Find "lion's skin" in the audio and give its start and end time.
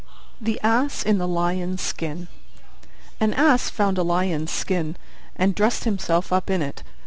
1.27-2.27, 4.01-4.95